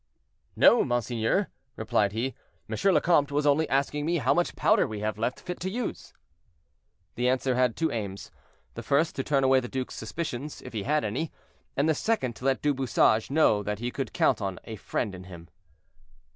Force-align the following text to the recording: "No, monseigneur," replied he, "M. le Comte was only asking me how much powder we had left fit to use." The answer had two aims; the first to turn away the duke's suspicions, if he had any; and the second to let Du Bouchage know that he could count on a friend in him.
"No, 0.55 0.83
monseigneur," 0.83 1.51
replied 1.75 2.11
he, 2.11 2.33
"M. 2.67 2.91
le 2.95 2.99
Comte 3.01 3.31
was 3.31 3.45
only 3.45 3.69
asking 3.69 4.03
me 4.03 4.17
how 4.17 4.33
much 4.33 4.55
powder 4.55 4.87
we 4.87 5.01
had 5.01 5.19
left 5.19 5.39
fit 5.39 5.59
to 5.59 5.69
use." 5.69 6.11
The 7.13 7.29
answer 7.29 7.53
had 7.53 7.75
two 7.75 7.91
aims; 7.91 8.31
the 8.73 8.81
first 8.81 9.15
to 9.17 9.23
turn 9.23 9.43
away 9.43 9.59
the 9.59 9.67
duke's 9.67 9.93
suspicions, 9.93 10.59
if 10.63 10.73
he 10.73 10.81
had 10.85 11.03
any; 11.05 11.31
and 11.77 11.87
the 11.87 11.93
second 11.93 12.35
to 12.37 12.45
let 12.45 12.63
Du 12.63 12.73
Bouchage 12.73 13.29
know 13.29 13.61
that 13.61 13.77
he 13.77 13.91
could 13.91 14.11
count 14.11 14.41
on 14.41 14.57
a 14.63 14.75
friend 14.75 15.13
in 15.13 15.25
him. 15.25 15.49